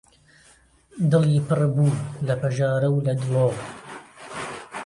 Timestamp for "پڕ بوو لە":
1.47-2.35